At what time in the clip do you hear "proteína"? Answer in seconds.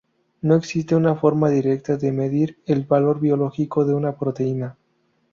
4.17-4.75